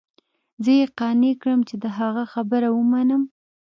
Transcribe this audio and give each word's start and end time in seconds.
زه 0.63 0.71
يې 0.79 0.85
قانع 0.99 1.33
کړم 1.41 1.59
چې 1.69 1.75
د 1.83 1.85
هغه 1.97 2.23
خبره 2.33 2.69
ومنم. 2.73 3.21